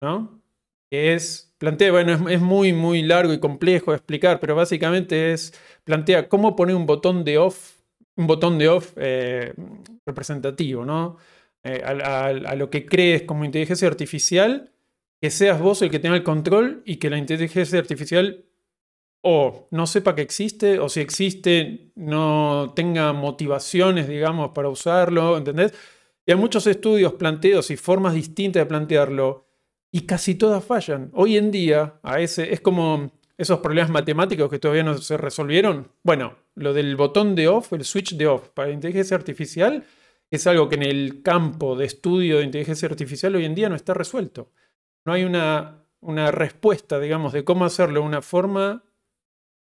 [0.00, 0.42] ¿no?
[0.90, 5.52] Que es, plantea, bueno, es, muy, muy largo y complejo de explicar, pero básicamente es,
[5.84, 7.78] plantea cómo poner un botón de off,
[8.16, 9.54] un botón de off eh,
[10.06, 11.18] representativo, ¿no?
[11.64, 14.72] Eh, a, lo que crees como inteligencia artificial,
[15.20, 18.44] que seas vos el que tenga el control y que la inteligencia artificial
[19.22, 25.74] o no sepa que existe, o si existe, no tenga motivaciones, digamos, para usarlo, ¿entendés?
[26.24, 29.47] Y hay muchos estudios planteados y formas distintas de plantearlo
[29.90, 31.10] y casi todas fallan.
[31.14, 35.92] Hoy en día, es como esos problemas matemáticos que todavía no se resolvieron.
[36.02, 39.84] Bueno, lo del botón de off, el switch de off para inteligencia artificial,
[40.30, 43.76] es algo que en el campo de estudio de inteligencia artificial hoy en día no
[43.76, 44.50] está resuelto.
[45.04, 48.82] No hay una, una respuesta, digamos, de cómo hacerlo, una forma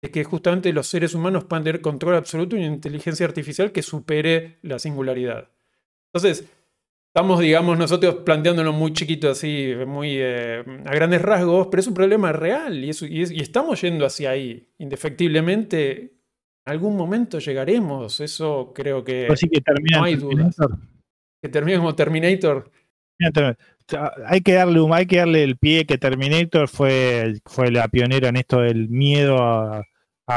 [0.02, 3.82] de que justamente los seres humanos puedan tener control absoluto y una inteligencia artificial que
[3.82, 5.50] supere la singularidad.
[6.12, 6.48] Entonces,
[7.16, 11.94] Estamos, digamos, nosotros planteándolo muy chiquito, así, muy eh, a grandes rasgos, pero es un
[11.94, 14.68] problema real y, y, estamos yendo hacia ahí.
[14.76, 16.10] Indefectiblemente, en
[16.66, 18.20] algún momento llegaremos.
[18.20, 19.62] Eso creo que, que
[19.96, 20.56] no hay dudas.
[21.40, 22.70] Que termine como Terminator.
[24.26, 28.36] hay que darle hay que darle el pie que Terminator fue, fue la pionera en
[28.36, 29.86] esto del miedo a,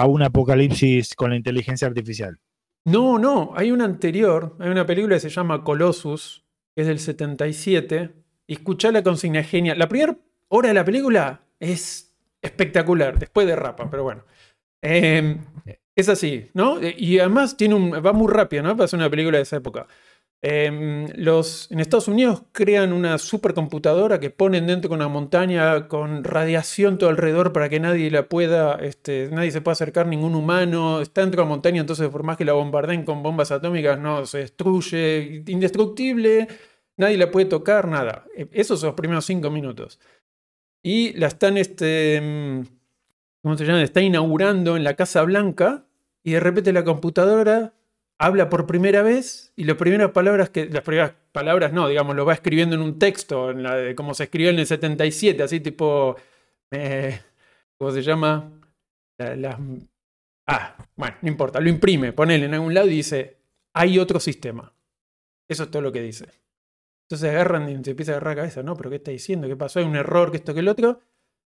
[0.07, 2.39] un apocalipsis con la inteligencia artificial.
[2.85, 6.45] No, no, hay una anterior, hay una película que se llama Colossus,
[6.81, 8.11] es del 77,
[8.47, 9.77] y escuchá la consigna genial.
[9.77, 14.23] La primera hora de la película es espectacular, después de rapa, pero bueno.
[14.81, 15.39] Em,
[15.95, 16.79] es así, ¿no?
[16.81, 18.75] Y además tiene un, va muy rápido, ¿no?
[18.75, 19.87] Para ser una película de esa época.
[20.41, 26.23] Em, los, en Estados Unidos crean una supercomputadora que ponen dentro de una montaña con
[26.23, 31.01] radiación todo alrededor para que nadie la pueda, este, nadie se pueda acercar, ningún humano.
[31.01, 34.25] Está dentro de la montaña, entonces por más que la bombardeen con bombas atómicas no
[34.25, 36.47] se destruye, indestructible,
[36.99, 38.25] nadie la puede tocar, nada.
[38.35, 39.99] E, esos son los primeros cinco minutos.
[40.83, 42.65] Y la están, este, em,
[43.41, 43.81] ¿cómo se llama?
[43.81, 45.85] Está inaugurando en la Casa Blanca
[46.23, 47.73] y de repente la computadora
[48.19, 52.25] habla por primera vez y las primeras palabras que, las primeras palabras no, digamos, lo
[52.25, 55.61] va escribiendo en un texto, en la de, como se escribió en el 77, así
[55.61, 56.17] tipo,
[56.71, 57.21] eh,
[57.77, 58.51] ¿cómo se llama?
[60.47, 63.37] ah, bueno, no importa, lo imprime, ponele en algún lado y dice,
[63.73, 64.73] hay otro sistema.
[65.49, 66.27] Eso es todo lo que dice.
[67.09, 69.47] Entonces agarran y se empieza a agarrar la cabeza, no, pero ¿qué está diciendo?
[69.47, 69.79] ¿Qué pasó?
[69.79, 71.01] Hay un error, que esto, que el otro.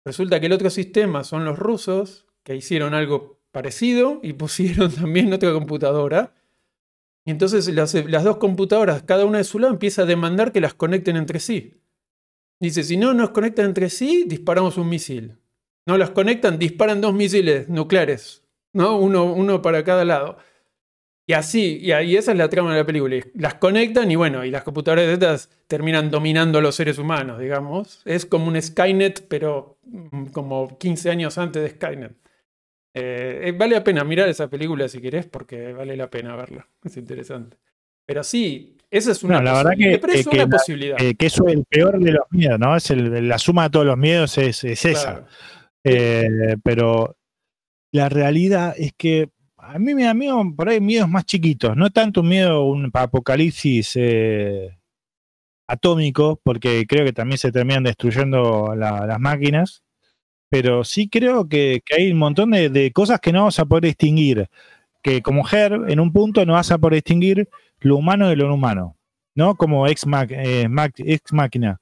[0.03, 5.31] Resulta que el otro sistema son los rusos que hicieron algo parecido y pusieron también
[5.33, 6.33] otra computadora
[7.25, 7.91] y entonces las,
[8.23, 11.81] dos computadoras, cada una de su lado, empieza a demandar que las conecten entre sí.
[12.59, 15.39] Dice, si no nos conectan entre sí, disparamos un misil.
[15.87, 18.97] No las conectan, disparan dos misiles nucleares, ¿no?
[18.97, 20.37] Uno, uno para cada lado.
[21.27, 23.15] Y así, y ahí esa es la trama de la película.
[23.33, 27.39] Las conectan y bueno, y las computadoras de estas terminan dominando a los seres humanos,
[27.39, 28.01] digamos.
[28.05, 32.15] Es como un Skynet, pero mm, como 15 años antes de Skynet.
[32.93, 36.67] Eh, vale la pena mirar esa película si querés, porque vale la pena verla.
[36.83, 37.57] Es interesante.
[38.05, 40.97] Pero sí, esa es una, la verdad que, es una posibilidad.
[40.97, 42.75] que eso es el peor de los miedos, ¿no?
[42.75, 45.25] Es la suma de todos los miedos es, esa.
[45.83, 47.17] Eh, pero
[47.91, 49.29] la realidad es que
[49.67, 52.91] a mí me da miedo por ahí miedos más chiquitos, no tanto un miedo un
[52.93, 54.77] apocalipsis eh,
[55.67, 59.83] atómico, porque creo que también se terminan destruyendo las máquinas,
[60.49, 64.49] pero sí creo que, hay un montón de, cosas que no vamos a poder distinguir.
[65.01, 67.49] Que como Her, en un punto no vas a poder distinguir
[67.79, 68.97] lo humano de lo no humano,
[69.35, 69.55] ¿no?
[69.55, 71.79] Como ex, eh, ex máquina.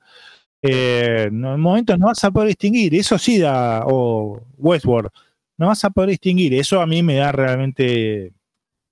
[0.62, 5.10] Eh, en un momento no vas a poder distinguir, eso sí da, o Westworld,
[5.58, 8.34] no vas a poder distinguir, eso a mí me da realmente,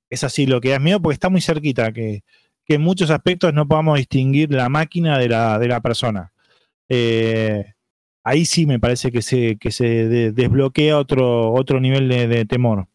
[0.09, 2.23] es así lo que da miedo porque está muy cerquita, que,
[2.65, 6.31] que en muchos aspectos no podamos distinguir la máquina de la, de la persona.
[6.89, 7.73] Eh,
[8.23, 9.85] ahí sí me parece que se, que se
[10.31, 12.87] desbloquea otro, otro nivel de, temor.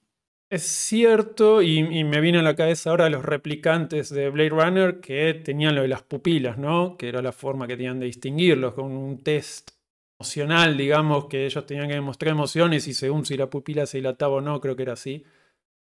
[0.48, 5.34] Es cierto, y, me vino a la cabeza ahora los replicantes de Blade Runner que
[5.34, 6.96] tenían lo de las pupilas, ¿no?
[6.96, 9.70] Que era la forma que tenían de distinguirlos, con un test
[10.18, 14.34] emocional, digamos, que ellos tenían que demostrar emociones y según si la pupila se dilataba
[14.34, 15.24] o no, creo que era así,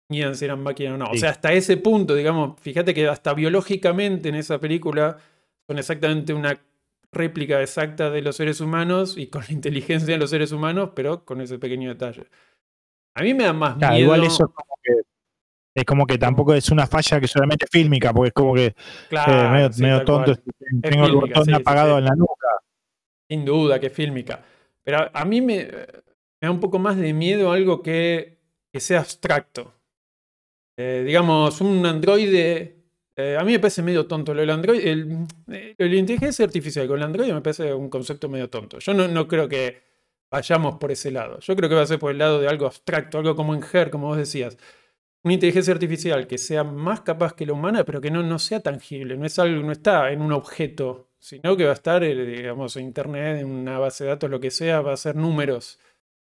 [0.09, 1.07] ni si eran máquinas o no.
[1.11, 5.18] O sea, hasta ese punto, digamos, fíjate que hasta biológicamente en esa película
[5.68, 6.59] son exactamente una
[7.12, 11.24] réplica exacta de los seres humanos y con la inteligencia de los seres humanos, pero
[11.24, 12.29] con ese pequeño detalle.
[13.14, 13.96] A mí me da más miedo.
[13.96, 14.92] Igual eso es como que,
[15.74, 19.70] es como que tampoco es una falla que solamente fílmica, porque es como que eh,
[19.79, 20.35] medio, tonto.
[20.83, 22.46] Tengo el botón apagado en la nuca.
[23.29, 24.45] Sin duda que fílmica.
[24.83, 25.69] Pero a mí me,
[26.41, 28.39] da un poco más de miedo algo que,
[28.73, 29.73] que sea abstracto.
[30.77, 32.77] Eh, digamos, un androide
[33.19, 34.87] eh, a mí me parece medio tonto lo del Android.
[34.87, 38.79] El, eh, la inteligencia artificial con el Android me parece un concepto medio tonto.
[38.79, 39.83] Yo no, creo que
[40.31, 41.41] vayamos por ese lado.
[41.41, 43.62] Yo creo que va a ser por el lado de algo abstracto, algo como en
[43.62, 44.59] GER, como vos decías.
[45.25, 48.61] Una inteligencia artificial que sea más capaz que la humana, pero que no, no sea
[48.61, 49.17] tangible.
[49.17, 52.77] No, es algo, no está en un objeto, sino que va a estar, eh, digamos,
[52.77, 55.79] en Internet, en una base de datos, lo que sea, va a ser números.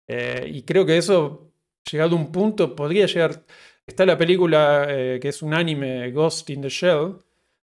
[0.07, 1.51] y creo que eso,
[1.91, 3.43] llegado a un punto, podría llegar
[3.85, 7.17] Está la película eh, que es un anime, Ghost in the Shell.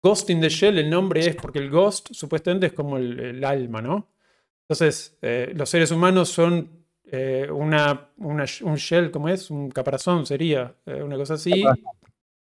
[0.03, 3.83] Ghost in the Shell, el nombre es porque el ghost supuestamente es como el, alma,
[3.83, 4.09] ¿no?
[4.63, 9.51] Entonces, eh, los seres humanos son eh, una, un shell, ¿cómo es?
[9.51, 11.65] Un caparazón sería, una cosa así,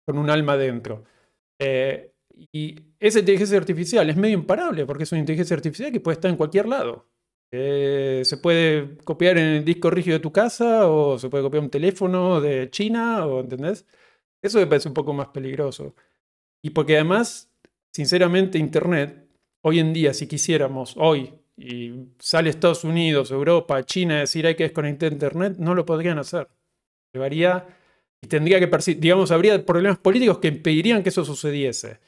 [0.06, 1.04] con un alma dentro.
[2.52, 6.32] y esa inteligencia artificial es medio imparable porque es una inteligencia artificial que puede estar
[6.32, 7.06] en cualquier lado.
[7.52, 11.64] Eh, se puede copiar en el disco rígido de tu casa o se puede copiar
[11.64, 13.86] un teléfono de China, o, ¿entendés?
[14.42, 15.94] Eso me parece un poco más peligroso.
[16.64, 17.52] Y porque además,
[17.94, 19.28] sinceramente, Internet,
[19.64, 24.56] hoy en día, si quisiéramos, hoy, y sale Estados Unidos, Europa, China a decir hay
[24.56, 26.48] que desconectar Internet, no lo podrían hacer.
[27.14, 27.68] Llevaría
[28.22, 32.00] y tendría que digamos, habría problemas políticos que impedirían que eso sucediese.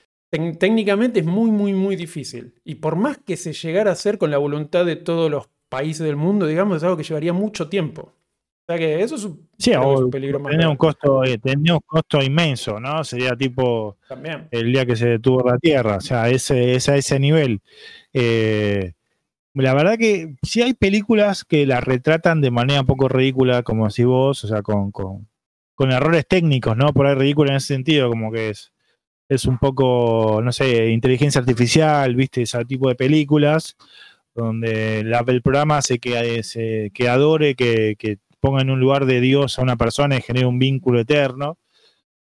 [0.58, 2.54] Técnicamente es muy, muy, muy difícil.
[2.64, 6.06] Y por más que se llegara a hacer con la voluntad de todos los países
[6.06, 8.14] del mundo, digamos, es algo que llevaría mucho tiempo.
[8.68, 10.50] O sea que eso es un, peligro más.
[10.50, 13.04] Tiene un, costo, eh, un costo inmenso, ¿no?
[13.04, 13.98] Sería tipo
[14.50, 17.62] el día que se detuvo la Tierra, o sea, ese, es a ese nivel.
[18.12, 18.94] Eh,
[19.54, 23.90] la verdad que sí hay películas que la retratan de manera un poco ridícula, como
[23.92, 25.28] si vos, o sea, con, con,
[25.76, 26.92] con errores técnicos, ¿no?
[26.92, 28.74] Por ahí ridícula en ese sentido, como que es
[29.30, 33.76] es un poco, no sé, inteligencia artificial, viste, ese tipo de películas,
[34.36, 39.58] donde el programa hace que, se, que adore, que, ponga en un lugar de Dios
[39.58, 41.58] a una persona y genere un vínculo eterno.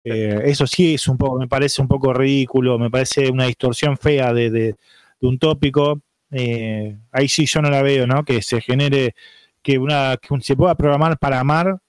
[0.04, 3.98] Eh, eso sí es un poco, me parece un poco ridículo, me parece una distorsión
[3.98, 4.76] fea de,
[5.22, 6.02] un tópico.
[6.32, 8.24] Eh, ahí sí yo no la veo, ¿no?
[8.24, 9.16] Que se genere,
[9.64, 11.80] que una, que se pueda programar para amar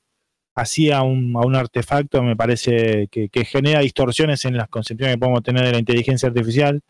[0.54, 5.20] así a un, a un artefacto me parece que, genera distorsiones en las concepciones que
[5.20, 6.82] podemos tener de la inteligencia artificial.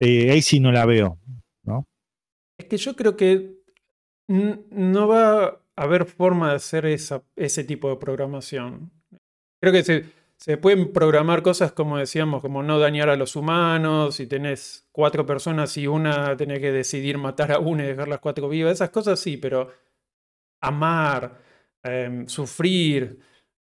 [0.00, 1.18] Eh, ahí sí no la veo,
[1.64, 1.86] ¿no?
[2.58, 3.56] Es que yo creo que
[4.28, 8.90] no va a haber forma de hacer esa, ese tipo de programación.
[9.60, 10.04] Creo que se,
[10.36, 15.24] se pueden programar cosas como decíamos, como no dañar a los humanos, si tenés cuatro
[15.24, 18.90] personas y una tiene que decidir matar a una y dejar las cuatro vivas, esas
[18.90, 19.70] cosas sí, pero
[20.60, 21.45] amar,
[21.86, 23.18] Em, sufrir,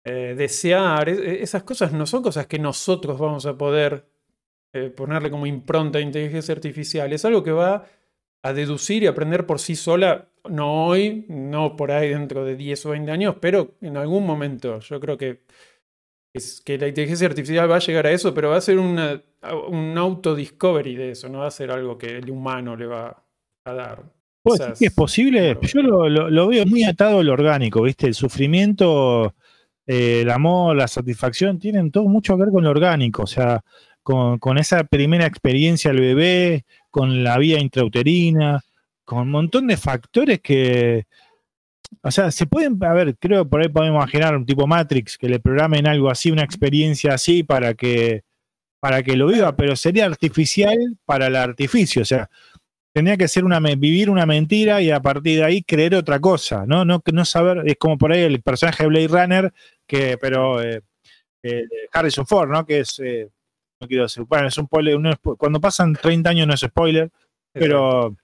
[0.05, 4.05] eh, desear, esas cosas no son cosas que nosotros vamos a poder
[4.73, 7.12] eh, ponerle como impronta de inteligencia artificial.
[7.12, 7.86] Es algo que va
[8.43, 12.86] a deducir y aprender por sí sola, no hoy, no por ahí dentro de 10
[12.88, 14.79] o 20 años, pero en algún momento.
[14.79, 15.43] Yo creo que,
[16.33, 19.21] es, que la inteligencia artificial va a llegar a eso, pero va a ser una,
[19.69, 23.23] un auto-discovery de eso, no va a ser algo que el humano le va
[23.65, 24.03] a dar
[24.79, 25.58] es posible?
[25.62, 28.08] Yo lo, veo muy atado al orgánico, ¿viste?
[28.08, 29.34] El sufrimiento,
[29.88, 33.62] eh, el amor, la satisfacción, tienen todo mucho que ver con lo orgánico, o sea,
[34.03, 38.62] con, esa primera experiencia del bebé, con la vía intrauterina,
[39.06, 41.06] con un montón de factores que,
[42.01, 45.17] o sea, se pueden, a ver, creo que por ahí podemos imaginar un tipo Matrix
[45.17, 48.23] que le programen algo así, una experiencia así para que,
[48.82, 52.29] para que lo viva, pero sería artificial para el artificio, o sea,
[52.93, 56.65] tenía que ser una vivir una mentira y a partir de ahí creer otra cosa,
[56.67, 56.86] ¿no?
[56.86, 59.53] No, no saber, es como por ahí el personaje de Blade Runner,
[59.88, 60.82] que, pero eh,
[61.41, 62.65] eh, Harrison Ford, ¿no?
[62.65, 63.27] Que es, eh,
[63.82, 64.97] no quiero decir, bueno, es un spoiler,
[65.38, 67.10] cuando pasan 30 años no es spoiler,
[67.51, 68.15] pero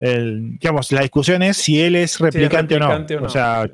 [0.00, 3.06] digamos, la discusión es si él es replicante, o, no.
[3.24, 3.66] o sea,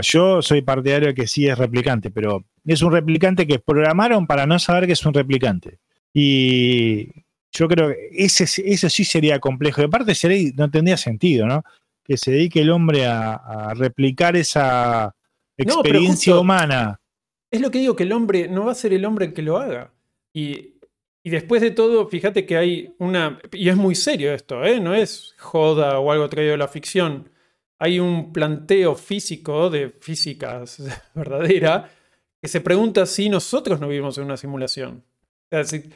[0.00, 4.46] yo soy partidario de que sí es replicante, pero es un replicante que programaron para
[4.46, 5.80] no saber que es un replicante.
[6.14, 7.25] Y
[7.56, 9.80] yo creo que ese, eso sí sería complejo.
[9.80, 11.64] Y aparte sería, no tendría sentido, ¿no?
[12.04, 15.14] Que se dedique el hombre a, replicar esa
[15.56, 17.00] experiencia humana.
[17.50, 19.42] Es lo que digo, que el hombre no va a ser el hombre el que
[19.42, 19.92] lo haga.
[20.32, 20.74] Y,
[21.24, 23.40] después de todo, fíjate que hay una.
[23.52, 24.78] Y es muy serio esto, ¿eh?
[24.78, 27.30] No es joda o algo traído de la ficción.
[27.78, 30.82] Hay un planteo físico de físicas
[31.14, 31.90] verdadera
[32.40, 35.04] que se pregunta si nosotros no vivimos en una simulación.
[35.46, 35.90] O sea, si,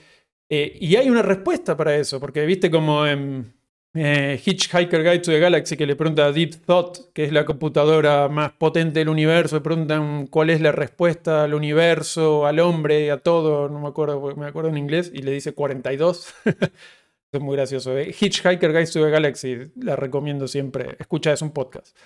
[0.50, 3.54] eh, y hay una respuesta para eso, porque viste como en
[3.94, 7.44] eh, Hitchhiker Guide to the Galaxy que le pregunta a Deep Thought, que es la
[7.44, 13.10] computadora más potente del universo, le preguntan cuál es la respuesta al universo, al hombre,
[13.10, 16.34] a todo, no me acuerdo, me acuerdo en inglés, y le dice 42.
[17.32, 17.96] es muy gracioso.
[17.96, 18.14] ¿eh?
[18.18, 20.96] Hitchhiker Guide to the Galaxy, la recomiendo siempre.
[20.98, 21.96] Escucha, es un podcast.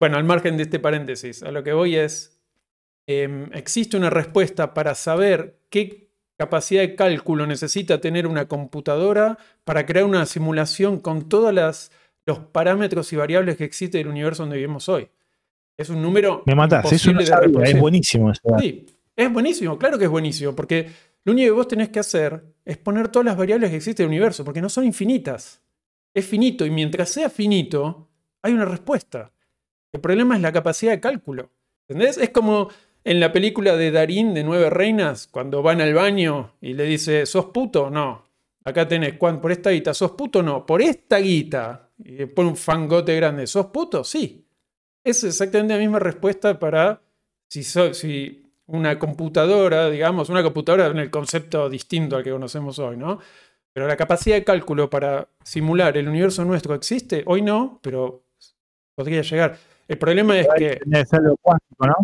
[0.00, 2.40] Bueno, al margen de este paréntesis, a lo que voy es,
[3.06, 6.07] em, existe una respuesta para saber qué
[6.38, 11.52] capacidad de cálculo necesita tener una computadora para crear una simulación con todos
[12.24, 15.08] los parámetros y variables que existe del universo donde vivimos hoy.
[15.76, 16.42] Es un número.
[16.46, 18.32] Me matas, es, es buenísimo.
[18.58, 20.88] Sí, es buenísimo, claro que es buenísimo, porque
[21.24, 24.10] lo único que vos tenés que hacer es poner todas las variables que existen del
[24.10, 25.60] universo, porque no son infinitas.
[26.14, 28.08] Es finito, y mientras sea finito,
[28.42, 29.32] hay una respuesta.
[29.92, 31.50] El problema es la capacidad de cálculo.
[31.88, 32.18] ¿Entendés?
[32.18, 32.68] Es como
[33.08, 37.24] en la película de Darín de Nueve Reinas, cuando van al baño y le dice,
[37.24, 37.88] ¿sos puto?
[37.88, 38.26] No.
[38.64, 40.42] Acá tenés, por esta guita, ¿sos puto?
[40.42, 40.66] No.
[40.66, 41.88] Por esta guita.
[42.04, 44.04] Y pone un fangote grande, ¿sos puto?
[44.04, 44.46] Sí.
[45.02, 47.00] Es exactamente la misma respuesta para
[47.48, 52.98] si, si una computadora, digamos, una computadora en el concepto distinto al que conocemos hoy,
[52.98, 53.20] ¿no?
[53.72, 58.24] Pero la capacidad de cálculo para simular el universo nuestro existe, hoy no, pero
[58.94, 59.56] podría llegar.
[59.88, 60.78] El problema es que...
[60.84, 61.94] ¿no?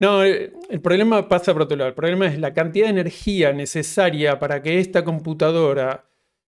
[0.00, 1.88] No, eh, el problema pasa por otro lado.
[1.88, 6.04] El problema es la cantidad de energía necesaria para que esta computadora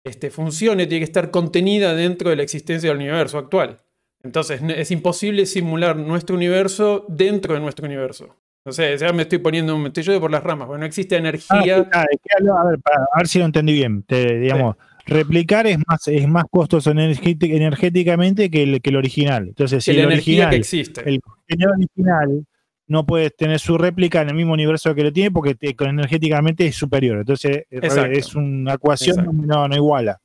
[0.04, 3.80] este, funcione, tiene que estar contenida dentro de la existencia del universo actual.
[4.22, 8.36] Entonces, es imposible simular nuestro universo dentro de nuestro universo.
[8.64, 11.16] O sea, ya me estoy poniendo, me estoy yendo por las ramas, bueno, no existe
[11.16, 11.88] energía.
[11.92, 14.02] Ah, a, ver, a ver si lo entendí bien.
[14.02, 14.76] Te, digamos,
[15.06, 19.48] replicar es más, es más costoso energéticamente que el, que el original.
[19.48, 21.00] Entonces, si el, original, que existe.
[21.08, 21.20] el
[21.66, 22.44] original
[22.90, 26.74] no puede tener su réplica en el mismo universo que lo tiene porque energéticamente es
[26.74, 27.18] superior.
[27.18, 30.20] Entonces, es una ecuación no, no iguala.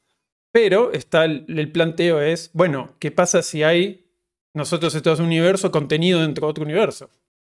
[0.52, 4.08] Pero está el, planteo es, bueno, ¿qué pasa si hay
[4.56, 7.12] nosotros estamos en un universo contenido dentro de otro universo?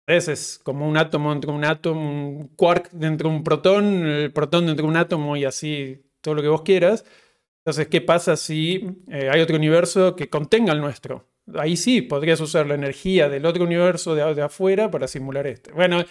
[0.08, 4.32] Es como un átomo dentro de un átomo, un quark dentro de un protón, el
[4.32, 7.04] protón dentro de un átomo y así todo lo que vos quieras.
[7.66, 11.28] Entonces, ¿qué pasa si eh, hay otro universo que contenga el nuestro?
[11.58, 15.72] Ahí sí podrías usar la energía del otro universo de, afuera para simular este.
[15.72, 16.04] Bueno,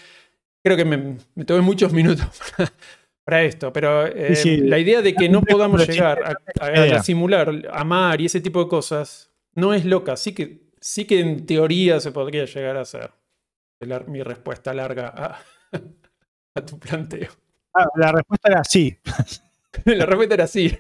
[0.63, 2.29] creo que me, me tomé muchos minutos
[3.25, 8.27] para esto, pero eh, la idea de que no podamos llegar a, simular, amar y
[8.27, 10.17] ese tipo de cosas no es loca.
[10.17, 13.11] Sí que, sí que en teoría se podría llegar a hacer.
[14.09, 15.39] mi respuesta larga
[16.55, 17.31] a, tu planteo.
[17.75, 18.97] Ah, la respuesta era sí.
[19.85, 20.77] la respuesta era sí.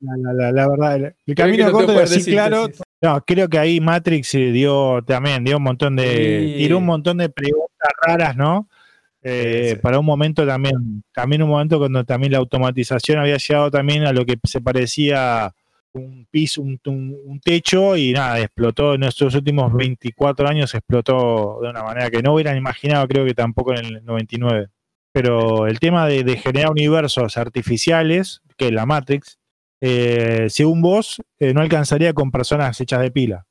[0.00, 2.68] La, verdad, el camino corto era sí, claro.
[3.02, 6.54] No, creo que ahí Matrix dio también, dio un montón de.
[6.56, 8.68] tiró un montón de preguntas raras, ¿no?
[9.24, 14.04] Eh, para un momento también, también un momento cuando también la automatización había llegado también
[14.04, 15.52] a lo que se parecía
[15.94, 21.82] un piso, un, techo y nada, explotó en estos últimos 24 años, explotó de una
[21.82, 24.68] manera que no hubieran imaginado, creo que tampoco en el 99.
[25.12, 29.38] Pero el tema de, generar universos artificiales, que es la Matrix,
[29.84, 33.46] eh, según vos, eh, no alcanzaría con personas hechas de pila.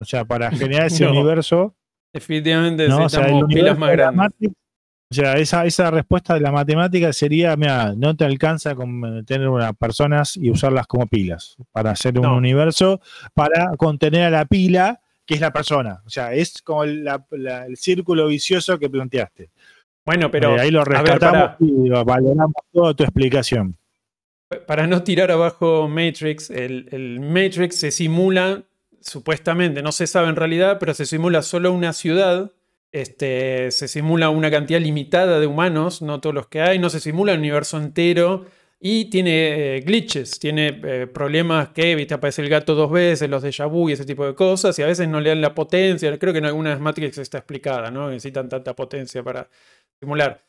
[0.00, 1.76] O sea, para generar ese universo.
[2.12, 4.50] Definitivamente necesitamos pilas más grandes.
[5.08, 9.48] O sea, esa, esa respuesta de la matemática sería, mira, no te alcanza con tener
[9.48, 13.00] unas personas y usarlas como pilas para hacer un universo,
[13.32, 16.02] para contener a la pila, que es la persona.
[16.04, 17.06] O sea, es como el
[17.76, 19.50] círculo vicioso que planteaste.
[20.04, 20.56] Bueno, pero...
[20.56, 23.76] Eh, ahí lo rescatamos y valoramos toda tu explicación.
[24.66, 28.64] Para no tirar abajo Matrix, el, Matrix se simula,
[29.00, 32.52] supuestamente, no se sabe en realidad, pero se simula solo una ciudad
[32.92, 36.98] este, se simula una cantidad limitada de humanos, no todos los que hay, no se
[36.98, 38.46] simula el universo entero
[38.80, 43.42] y tiene eh, glitches, tiene eh, problemas que, viste, aparece el gato dos veces, los
[43.42, 46.18] de vu y ese tipo de cosas, y a veces no le dan la potencia,
[46.18, 48.08] creo que en algunas Matrix está explicada, ¿no?
[48.08, 49.48] Necesitan tanta potencia para
[50.00, 50.40] simular.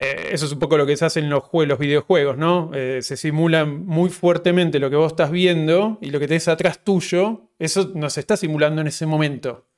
[0.00, 2.70] Eh, eso es un poco lo que se hace en los, los videojuegos, ¿no?
[2.72, 7.50] se simula muy fuertemente lo que vos estás viendo y lo que tenés atrás tuyo,
[7.58, 9.70] eso no se está simulando en ese momento.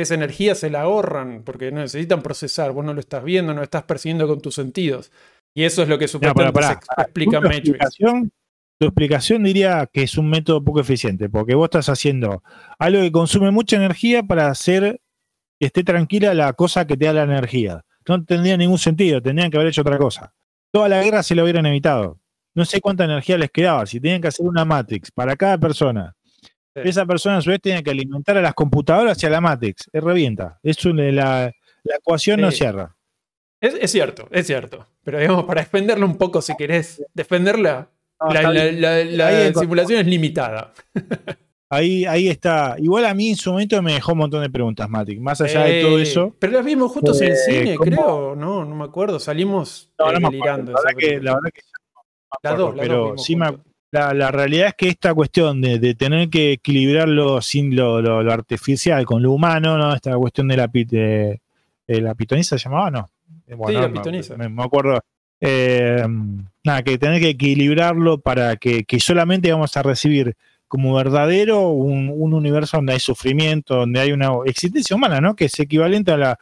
[0.00, 2.72] Esa energía se la ahorran porque no necesitan procesar.
[2.72, 5.12] Vos no lo estás viendo, no lo estás percibiendo con tus sentidos.
[5.54, 6.60] Y eso es lo que supuestamente
[6.96, 7.68] explica Matrix.
[7.68, 8.32] Explicación,
[8.78, 12.42] tu explicación diría que es un método poco eficiente, porque vos estás haciendo
[12.78, 15.02] algo que consume mucha energía para hacer
[15.60, 17.84] que esté tranquila la cosa que te da la energía.
[18.08, 20.32] No tendría ningún sentido, tendrían que haber hecho otra cosa.
[20.70, 22.18] Toda la guerra se lo hubieran evitado.
[22.54, 23.86] No sé cuánta energía les quedaba.
[23.86, 26.14] Si tenían que hacer una Matrix para cada persona
[26.74, 29.88] esa persona a su vez tiene que alimentar a las computadoras y a la Matrix.
[29.92, 30.58] Es revienta.
[30.62, 31.52] Es la,
[31.84, 32.96] ecuación no cierra.
[33.60, 34.86] Es, cierto, es cierto.
[35.04, 37.90] Pero digamos, para defenderlo un poco, si querés defenderla,
[38.20, 40.72] la, simulación es limitada.
[41.72, 42.76] Ahí, ahí está.
[42.78, 45.20] Igual a mí en su momento me dejó un montón de preguntas, Matrix.
[45.22, 46.36] Más allá de todo eso.
[46.38, 48.36] Pero las vimos juntos en el eh, cine, creo.
[48.36, 49.18] No, no me acuerdo.
[49.18, 50.72] Salimos no, no delirando.
[50.72, 53.56] La verdad, que, la verdad que, dos, pero sí me,
[53.92, 57.98] la, realidad es que esta cuestión de, tener que equilibrarlo sin lo,
[58.30, 59.94] artificial con lo humano, ¿no?
[59.94, 61.40] Esta cuestión de la, de,
[61.86, 63.10] la pitoniza se llamaba, ¿no?
[63.46, 64.36] Eh, sí, la pitoniza.
[64.36, 65.00] Me, acuerdo.
[65.40, 66.06] Eh,
[66.64, 70.36] nada, que tener que equilibrarlo para que, solamente vamos a recibir
[70.72, 75.36] como verdadero un, universo donde hay sufrimiento, donde hay una existencia humana, ¿no?
[75.36, 76.38] Que es equivalente a,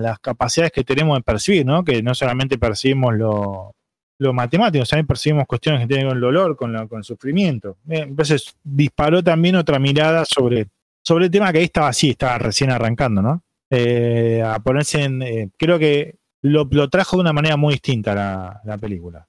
[0.00, 1.84] las capacidades que tenemos de percibir, ¿no?
[1.84, 3.74] Que no solamente percibimos lo,
[4.18, 7.76] lo matemático, también percibimos cuestiones que tienen con el dolor, con, el sufrimiento.
[7.90, 10.68] Eh, entonces disparó también otra mirada sobre,
[11.04, 13.42] sobre el tema que ahí estaba así, estaba recién arrancando, ¿no?
[13.70, 14.42] Eh.
[14.42, 19.28] Eh, creo que lo, trajo de una manera muy distinta la, la película.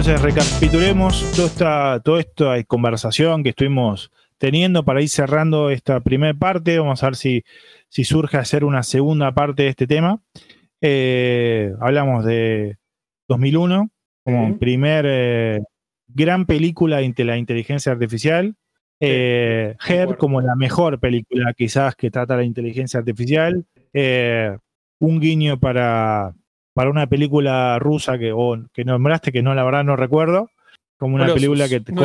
[0.00, 6.32] Entonces recapitulemos toda esta, toda esta conversación que estuvimos teniendo para ir cerrando esta primera
[6.32, 6.78] parte.
[6.78, 7.44] Vamos a ver si,
[7.90, 10.22] si surge hacer una segunda parte de este tema.
[10.80, 12.78] Eh, hablamos de
[13.28, 13.90] 2001
[14.24, 15.60] como primer eh,
[16.08, 18.54] gran película de la inteligencia artificial.
[19.00, 23.66] Eh, Her como la mejor película quizás que trata la inteligencia artificial.
[23.92, 26.32] un guiño para,
[26.72, 28.34] para una película rusa que,
[28.72, 30.50] que nombraste, que no, la verdad no recuerdo.
[30.96, 31.82] Como una película que...
[31.92, 32.04] No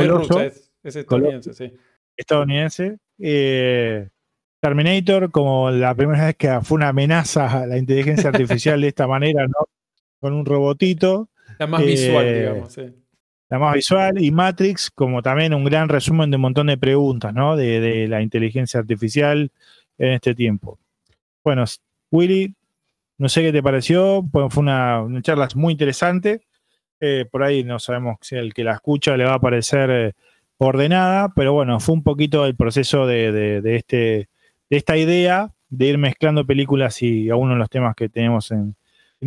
[0.83, 1.73] es estadounidense, sí.
[2.15, 2.97] Estadounidense.
[3.19, 4.07] Eh,
[4.59, 9.07] Terminator, como la primera vez que fue una amenaza a la inteligencia artificial de esta
[9.07, 9.67] manera, ¿no?
[10.19, 11.29] Con un robotito.
[11.59, 12.81] La más visual, eh, digamos, sí.
[13.49, 14.21] La más visual.
[14.23, 17.55] Y Matrix, como también un gran resumen de un montón de preguntas, ¿no?
[17.55, 19.51] De, la inteligencia artificial
[19.97, 20.79] en este tiempo.
[21.43, 21.65] Bueno,
[22.11, 22.55] Willy,
[23.17, 26.41] no sé qué te pareció, fue una, charla muy interesante.
[26.99, 30.13] Eh, por ahí no sabemos si el que la escucha le va a parecer eh,
[30.57, 34.29] ordenada, pero bueno, fue un poquito el proceso de, este,
[34.69, 38.51] de esta idea de ir mezclando películas y a uno de los temas que tenemos
[38.51, 38.75] en,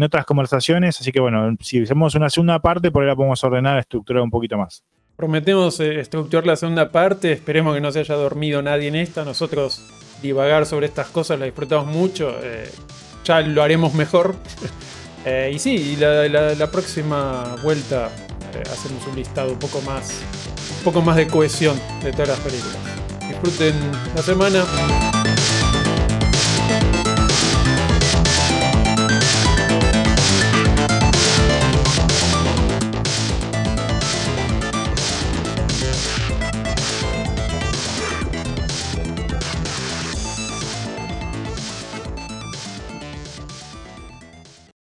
[0.01, 1.01] otras conversaciones.
[1.01, 4.31] Así que bueno, si hacemos una segunda parte, por ahí la podemos ordenar, estructurar un
[4.31, 4.85] poquito más.
[5.17, 9.25] Prometemos eh, estructurar la segunda parte, esperemos que no se haya dormido nadie en esta.
[9.25, 9.83] Nosotros
[10.23, 12.33] divagar sobre estas cosas la disfrutamos mucho,
[13.29, 14.35] ya lo haremos mejor.
[15.25, 18.09] Eh, y sí, y la, próxima vuelta
[18.55, 20.11] eh, hacemos un listado un poco más,
[20.79, 22.79] un poco más de cohesión de todas las películas.
[23.29, 23.75] Disfruten
[24.15, 25.28] la semana.